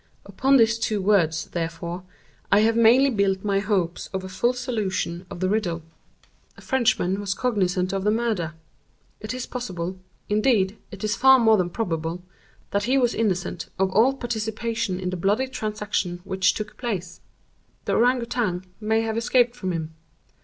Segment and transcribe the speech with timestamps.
[0.25, 2.03] Upon these two words, therefore,
[2.51, 5.83] I have mainly built my hopes of a full solution of the riddle.
[6.57, 8.55] A Frenchman was cognizant of the murder.
[9.19, 14.99] It is possible—indeed it is far more than probable—that he was innocent of all participation
[14.99, 17.21] in the bloody transactions which took place.
[17.85, 19.93] The Ourang Outang may have escaped from him.